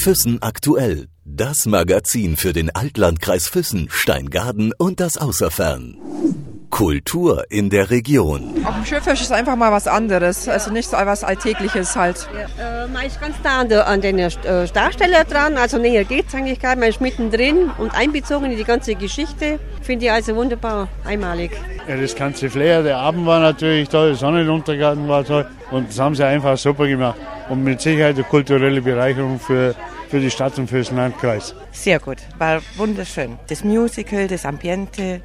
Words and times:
Füssen 0.00 0.40
aktuell. 0.40 1.08
Das 1.26 1.66
Magazin 1.66 2.38
für 2.38 2.54
den 2.54 2.74
Altlandkreis 2.74 3.48
Füssen, 3.48 3.88
Steingaden 3.90 4.72
und 4.78 4.98
das 4.98 5.18
Außerfern. 5.18 5.98
Kultur 6.70 7.44
in 7.50 7.68
der 7.68 7.90
Region. 7.90 8.64
Auf 8.64 8.76
dem 8.76 8.84
Schiff 8.86 9.06
ist 9.06 9.30
einfach 9.30 9.56
mal 9.56 9.72
was 9.72 9.86
anderes, 9.86 10.48
also 10.48 10.72
nicht 10.72 10.88
so 10.88 10.96
etwas 10.96 11.22
Alltägliches 11.22 11.96
halt. 11.96 12.26
Ja, 12.32 12.84
äh, 12.84 12.88
man 12.88 13.04
ist 13.04 13.20
ganz 13.20 13.36
da 13.42 13.60
an 13.60 13.68
der, 13.68 13.86
an 13.86 14.00
der 14.00 14.14
äh, 14.14 14.66
Darsteller 14.72 15.24
dran, 15.24 15.58
also 15.58 15.76
näher 15.76 16.04
geht 16.04 16.28
es 16.28 16.34
eigentlich 16.34 16.60
gar 16.60 16.76
nicht. 16.76 16.80
Man 16.80 16.88
ist 16.88 17.00
mittendrin 17.02 17.70
und 17.76 17.94
einbezogen 17.94 18.52
in 18.52 18.56
die 18.56 18.64
ganze 18.64 18.94
Geschichte. 18.94 19.58
Finde 19.82 20.06
ich 20.06 20.12
also 20.12 20.34
wunderbar, 20.34 20.88
einmalig. 21.04 21.50
Ja, 21.86 21.96
das 21.96 22.14
ganze 22.14 22.48
Flair, 22.48 22.82
der 22.82 22.96
Abend 22.96 23.26
war 23.26 23.40
natürlich 23.40 23.88
toll, 23.88 24.08
der 24.08 24.16
Sonnenuntergang 24.16 25.08
war 25.08 25.24
toll 25.24 25.46
und 25.70 25.90
das 25.90 25.98
haben 25.98 26.14
sie 26.14 26.24
einfach 26.24 26.56
super 26.56 26.86
gemacht. 26.86 27.18
Und 27.48 27.64
mit 27.64 27.80
Sicherheit 27.80 28.14
eine 28.14 28.24
kulturelle 28.24 28.80
Bereicherung 28.80 29.40
für, 29.40 29.74
für 30.10 30.20
die 30.20 30.30
Stadt 30.30 30.58
und 30.58 30.68
für 30.68 30.82
den 30.82 30.96
Landkreis. 30.96 31.54
Sehr 31.72 32.00
gut, 32.00 32.18
war 32.38 32.60
wunderschön. 32.76 33.38
Das 33.48 33.62
Musical, 33.64 34.26
das 34.26 34.44
Ambiente, 34.44 35.20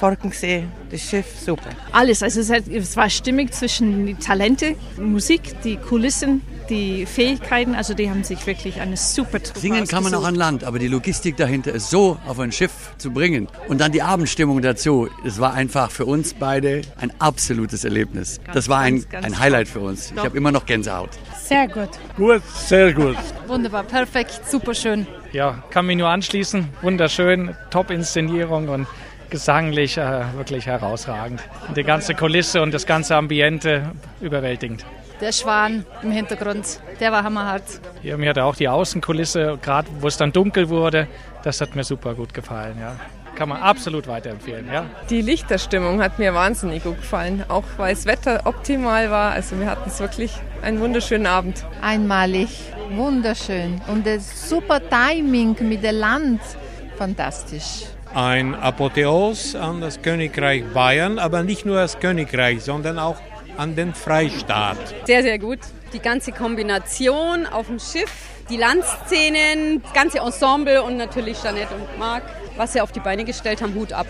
Forkensee, 0.00 0.64
das 0.90 1.02
Schiff, 1.02 1.26
super. 1.38 1.68
Alles, 1.92 2.22
also 2.22 2.40
es, 2.40 2.50
es 2.50 2.96
war 2.96 3.10
stimmig 3.10 3.52
zwischen 3.52 4.06
die 4.06 4.14
Talente, 4.14 4.74
Musik, 4.96 5.60
die 5.62 5.76
Kulissen, 5.76 6.40
die 6.70 7.04
Fähigkeiten, 7.04 7.74
also 7.74 7.92
die 7.92 8.08
haben 8.08 8.24
sich 8.24 8.46
wirklich 8.46 8.80
eine 8.80 8.96
super 8.96 9.42
Truppe 9.42 9.60
Singen 9.60 9.86
kann 9.86 10.02
man 10.02 10.14
auch 10.14 10.24
an 10.24 10.36
Land, 10.36 10.64
aber 10.64 10.78
die 10.78 10.88
Logistik 10.88 11.36
dahinter 11.36 11.72
ist 11.72 11.90
so 11.90 12.16
auf 12.26 12.38
ein 12.38 12.50
Schiff 12.50 12.72
zu 12.96 13.10
bringen 13.10 13.46
und 13.68 13.78
dann 13.82 13.92
die 13.92 14.00
Abendstimmung 14.00 14.62
dazu, 14.62 15.10
das 15.22 15.38
war 15.38 15.52
einfach 15.52 15.90
für 15.90 16.06
uns 16.06 16.32
beide 16.32 16.80
ein 16.98 17.12
absolutes 17.18 17.84
Erlebnis. 17.84 18.40
Ganz, 18.42 18.54
das 18.54 18.68
war 18.70 18.78
ein, 18.78 18.94
ganz, 18.94 19.08
ganz 19.10 19.26
ein 19.26 19.38
Highlight 19.38 19.68
für 19.68 19.80
uns. 19.80 20.12
Ich 20.12 20.24
habe 20.24 20.34
immer 20.34 20.50
noch 20.50 20.64
Gänsehaut. 20.64 21.10
Sehr 21.44 21.68
gut. 21.68 21.90
Gut, 22.16 22.42
sehr 22.54 22.94
gut. 22.94 23.16
Wunderbar, 23.50 23.82
perfekt, 23.82 24.48
super 24.48 24.74
schön. 24.74 25.08
Ja, 25.32 25.64
kann 25.70 25.84
mich 25.84 25.96
nur 25.96 26.08
anschließen. 26.08 26.68
Wunderschön, 26.82 27.56
Top-Inszenierung 27.70 28.68
und 28.68 28.86
gesanglich 29.28 29.98
äh, 29.98 30.22
wirklich 30.36 30.66
herausragend. 30.66 31.42
Die 31.74 31.82
ganze 31.82 32.14
Kulisse 32.14 32.62
und 32.62 32.72
das 32.72 32.86
ganze 32.86 33.16
Ambiente 33.16 33.90
überwältigend. 34.20 34.86
Der 35.20 35.32
Schwan 35.32 35.84
im 36.00 36.12
Hintergrund, 36.12 36.80
der 37.00 37.10
war 37.10 37.24
hammerhart. 37.24 37.64
Ja, 38.04 38.16
mir 38.16 38.30
hat 38.30 38.38
auch 38.38 38.54
die 38.54 38.68
Außenkulisse, 38.68 39.58
gerade 39.60 39.88
wo 39.98 40.06
es 40.06 40.16
dann 40.16 40.30
dunkel 40.30 40.68
wurde, 40.68 41.08
das 41.42 41.60
hat 41.60 41.74
mir 41.74 41.82
super 41.82 42.14
gut 42.14 42.32
gefallen. 42.32 42.76
Ja. 42.80 42.94
Kann 43.40 43.48
man 43.48 43.62
absolut 43.62 44.06
weiterempfehlen. 44.06 44.66
Ja. 44.70 44.84
Die 45.08 45.22
Lichterstimmung 45.22 46.02
hat 46.02 46.18
mir 46.18 46.34
wahnsinnig 46.34 46.84
gut 46.84 46.98
gefallen, 46.98 47.42
auch 47.48 47.64
weil 47.78 47.94
das 47.94 48.04
Wetter 48.04 48.42
optimal 48.44 49.10
war. 49.10 49.32
Also 49.32 49.58
wir 49.58 49.64
hatten 49.64 49.88
es 49.88 49.98
wirklich 49.98 50.34
einen 50.60 50.78
wunderschönen 50.78 51.26
Abend. 51.26 51.64
Einmalig, 51.80 52.50
wunderschön 52.90 53.80
und 53.88 54.06
das 54.06 54.46
super 54.50 54.78
Timing 54.90 55.56
mit 55.66 55.82
dem 55.82 55.94
Land, 55.96 56.42
fantastisch 56.98 57.86
ein 58.12 58.54
Apotheos 58.56 59.54
an 59.54 59.80
das 59.80 60.02
Königreich 60.02 60.64
Bayern, 60.74 61.18
aber 61.18 61.42
nicht 61.42 61.64
nur 61.64 61.76
das 61.76 62.00
Königreich, 62.00 62.60
sondern 62.60 62.98
auch 62.98 63.16
an 63.56 63.76
den 63.76 63.94
Freistaat. 63.94 64.78
Sehr, 65.04 65.22
sehr 65.22 65.38
gut. 65.38 65.60
Die 65.92 66.00
ganze 66.00 66.32
Kombination 66.32 67.46
auf 67.46 67.66
dem 67.66 67.78
Schiff, 67.78 68.12
die 68.48 68.56
Landszenen, 68.56 69.82
das 69.82 69.92
ganze 69.92 70.18
Ensemble 70.18 70.82
und 70.82 70.96
natürlich 70.96 71.40
Jeanette 71.42 71.74
und 71.74 71.98
Marc, 71.98 72.22
was 72.56 72.72
sie 72.72 72.80
auf 72.80 72.92
die 72.92 73.00
Beine 73.00 73.24
gestellt 73.24 73.62
haben, 73.62 73.74
Hut 73.74 73.92
ab. 73.92 74.06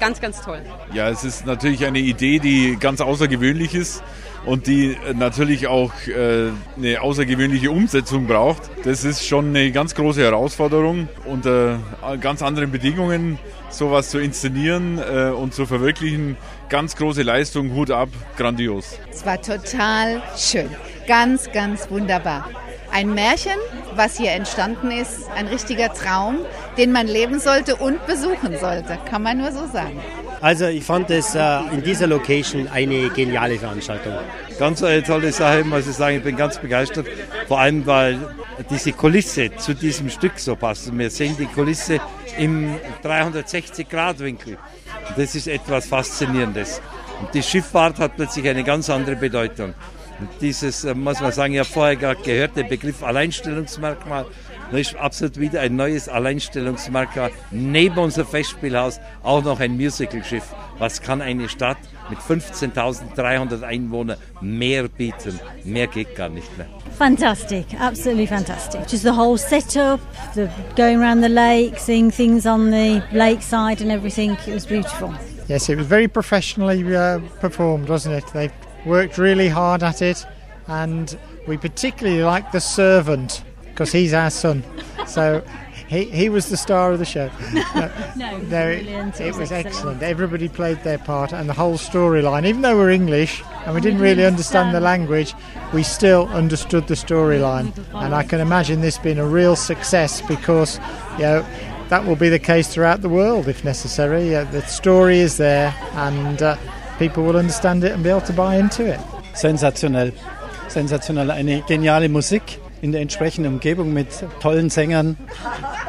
Ganz, 0.00 0.20
ganz 0.20 0.42
toll. 0.42 0.60
Ja, 0.92 1.08
es 1.08 1.24
ist 1.24 1.46
natürlich 1.46 1.84
eine 1.86 2.00
Idee, 2.00 2.38
die 2.38 2.76
ganz 2.78 3.00
außergewöhnlich 3.00 3.74
ist 3.74 4.02
und 4.44 4.66
die 4.66 4.96
natürlich 5.14 5.68
auch 5.68 5.92
äh, 6.08 6.50
eine 6.76 7.00
außergewöhnliche 7.00 7.70
Umsetzung 7.70 8.26
braucht. 8.26 8.62
Das 8.84 9.04
ist 9.04 9.26
schon 9.26 9.48
eine 9.48 9.70
ganz 9.70 9.94
große 9.94 10.20
Herausforderung 10.20 11.08
unter 11.24 11.78
ganz 12.20 12.42
anderen 12.42 12.72
Bedingungen 12.72 13.38
sowas 13.70 14.10
zu 14.10 14.18
inszenieren 14.18 14.98
äh, 14.98 15.30
und 15.30 15.54
zu 15.54 15.66
verwirklichen. 15.66 16.36
Ganz 16.68 16.96
große 16.96 17.22
Leistung, 17.22 17.74
Hut 17.74 17.90
ab, 17.90 18.08
grandios. 18.36 18.98
Es 19.10 19.24
war 19.24 19.40
total 19.40 20.22
schön, 20.36 20.68
ganz, 21.06 21.50
ganz 21.52 21.90
wunderbar. 21.90 22.48
Ein 22.92 23.14
Märchen, 23.14 23.56
was 23.94 24.18
hier 24.18 24.32
entstanden 24.32 24.90
ist, 24.90 25.30
ein 25.34 25.46
richtiger 25.46 25.92
Traum, 25.94 26.40
den 26.76 26.92
man 26.92 27.06
leben 27.06 27.40
sollte 27.40 27.76
und 27.76 28.06
besuchen 28.06 28.58
sollte, 28.60 28.98
kann 29.08 29.22
man 29.22 29.38
nur 29.38 29.50
so 29.50 29.66
sagen. 29.66 29.98
Also 30.42 30.66
ich 30.66 30.84
fand 30.84 31.08
es 31.10 31.34
äh, 31.36 31.60
in 31.72 31.82
dieser 31.82 32.08
Location 32.08 32.68
eine 32.68 33.08
geniale 33.10 33.58
Veranstaltung. 33.58 34.12
Ganz 34.58 34.82
eine 34.82 35.02
tolle 35.02 35.30
Sache, 35.32 35.64
muss 35.64 35.86
ich 35.86 35.94
sagen. 35.94 36.16
Ich 36.16 36.24
bin 36.24 36.36
ganz 36.36 36.58
begeistert. 36.58 37.06
Vor 37.46 37.60
allem, 37.60 37.86
weil 37.86 38.18
diese 38.68 38.92
Kulisse 38.92 39.54
zu 39.56 39.72
diesem 39.72 40.10
Stück 40.10 40.32
so 40.38 40.56
passt. 40.56 40.96
Wir 40.98 41.10
sehen 41.10 41.36
die 41.38 41.46
Kulisse 41.46 42.00
im 42.36 42.74
360-Grad-Winkel. 43.04 44.58
Das 45.16 45.34
ist 45.34 45.46
etwas 45.46 45.86
Faszinierendes. 45.86 46.80
Und 47.20 47.32
die 47.34 47.42
Schifffahrt 47.42 48.00
hat 48.00 48.16
plötzlich 48.16 48.48
eine 48.48 48.64
ganz 48.64 48.90
andere 48.90 49.16
Bedeutung. 49.16 49.74
Und 50.22 50.28
dieses, 50.40 50.84
äh, 50.84 50.94
muss 50.94 51.20
man 51.20 51.32
sagen, 51.32 51.52
ja 51.52 51.64
vorher 51.64 51.96
gerade 51.96 52.22
gehört, 52.22 52.54
der 52.54 52.62
Begriff 52.62 53.02
Alleinstellungsmerkmal, 53.02 54.24
da 54.70 54.78
ist 54.78 54.94
absolut 54.94 55.40
wieder 55.40 55.60
ein 55.60 55.74
neues 55.74 56.08
Alleinstellungsmerkmal. 56.08 57.32
Neben 57.50 57.98
unser 57.98 58.24
Festspielhaus 58.24 59.00
auch 59.24 59.42
noch 59.42 59.58
ein 59.58 59.76
Musicalschiff. 59.76 60.44
Was 60.78 61.02
kann 61.02 61.20
eine 61.20 61.48
Stadt 61.48 61.78
mit 62.08 62.20
15.300 62.20 63.64
Einwohnern 63.64 64.16
mehr 64.40 64.86
bieten? 64.86 65.40
Mehr 65.64 65.88
geht 65.88 66.14
gar 66.14 66.28
nicht 66.28 66.56
mehr. 66.56 66.68
Fantastic, 66.96 67.66
absolutely 67.80 68.28
fantastic. 68.28 68.82
Just 68.88 69.02
the 69.02 69.10
whole 69.10 69.36
setup, 69.36 69.98
the 70.36 70.48
going 70.76 71.02
around 71.02 71.20
the 71.20 71.28
lake, 71.28 71.80
seeing 71.80 72.12
things 72.12 72.46
on 72.46 72.70
the 72.70 73.02
lakeside 73.12 73.82
and 73.82 73.90
everything. 73.90 74.36
It 74.46 74.54
was 74.54 74.66
beautiful. 74.66 75.12
Yes, 75.48 75.68
it 75.68 75.76
was 75.76 75.86
very 75.86 76.06
professionally 76.06 76.84
uh, 76.94 77.18
performed, 77.40 77.88
wasn't 77.88 78.14
it? 78.14 78.24
They 78.32 78.52
worked 78.84 79.18
really 79.18 79.48
hard 79.48 79.82
at 79.82 80.02
it, 80.02 80.24
and 80.66 81.18
we 81.46 81.56
particularly 81.56 82.22
liked 82.22 82.52
the 82.52 82.60
servant 82.60 83.42
because 83.64 83.92
he's 83.92 84.12
our 84.12 84.30
son. 84.30 84.62
So 85.06 85.42
he, 85.88 86.04
he 86.04 86.28
was 86.28 86.48
the 86.48 86.56
star 86.56 86.92
of 86.92 86.98
the 86.98 87.04
show. 87.04 87.30
No, 87.74 87.90
no, 88.16 88.38
no 88.38 88.68
it, 88.68 88.86
it, 89.20 89.34
was 89.34 89.50
excellent. 89.50 89.66
excellent. 89.66 90.02
Everybody 90.02 90.48
played 90.48 90.82
their 90.84 90.98
part, 90.98 91.32
and 91.32 91.48
the 91.48 91.54
whole 91.54 91.76
storyline, 91.76 92.46
even 92.46 92.62
though 92.62 92.76
we're 92.76 92.90
English 92.90 93.42
and 93.64 93.74
we 93.74 93.80
didn't 93.80 94.00
really 94.00 94.24
understand 94.24 94.74
the 94.74 94.80
language, 94.80 95.34
we 95.72 95.82
still 95.82 96.28
understood 96.28 96.86
the 96.86 96.94
storyline. 96.94 97.76
And 97.94 98.14
I 98.14 98.22
can 98.22 98.40
imagine 98.40 98.80
this 98.80 98.98
being 98.98 99.18
a 99.18 99.26
real 99.26 99.56
success 99.56 100.20
because, 100.22 100.78
you 101.12 101.24
know, 101.24 101.46
that 101.88 102.04
will 102.06 102.16
be 102.16 102.28
the 102.28 102.38
case 102.38 102.68
throughout 102.68 103.02
the 103.02 103.08
world 103.08 103.48
if 103.48 103.64
necessary. 103.64 104.34
Uh, 104.34 104.44
the 104.44 104.62
story 104.62 105.18
is 105.18 105.36
there, 105.36 105.74
and 105.92 106.40
uh, 106.42 106.56
people 107.02 107.24
will 107.24 107.36
understand 107.36 107.82
it 107.82 107.92
and 107.92 108.04
be 108.04 108.10
able 108.10 108.20
to 108.20 108.32
buy 108.32 108.56
into 108.56 108.82
it. 108.86 109.00
Sensationell. 109.34 110.12
Sensationell. 110.68 111.30
Eine 111.30 111.62
geniale 111.66 112.08
Musik. 112.08 112.60
in 112.80 112.90
der 112.90 113.00
entsprechenden 113.00 113.52
Umgebung 113.54 113.92
mit 113.92 114.08
tollen 114.40 114.68
Sängern. 114.68 115.16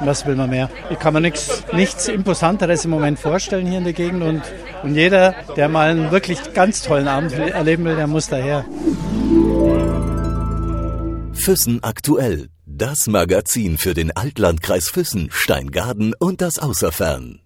Was 0.00 0.26
will 0.26 0.34
man 0.34 0.50
mehr? 0.50 0.68
Ich 0.90 0.98
kann 0.98 1.14
mir 1.14 1.20
nichts, 1.20 1.62
nichts 1.72 2.08
Imposanteres 2.08 2.84
im 2.84 2.90
Moment 2.90 3.16
vorstellen 3.20 3.64
hier 3.68 3.78
in 3.78 3.84
der 3.84 3.92
Gegend 3.92 4.24
und, 4.24 4.42
und 4.82 4.96
jeder, 4.96 5.36
der 5.56 5.68
mal 5.68 5.90
einen 5.90 6.10
wirklich 6.10 6.52
ganz 6.52 6.82
tollen 6.82 7.06
Abend 7.06 7.32
erleben 7.32 7.84
will, 7.84 7.94
der 7.94 8.08
muss 8.08 8.26
daher. 8.26 8.64
Füssen 11.32 11.78
aktuell. 11.84 12.48
Das 12.66 13.06
Magazin 13.06 13.78
für 13.78 13.94
den 13.94 14.10
Altlandkreis 14.10 14.88
Füssen, 14.88 15.28
Steingaden 15.30 16.12
und 16.18 16.40
das 16.40 16.58
Außerfern. 16.58 17.40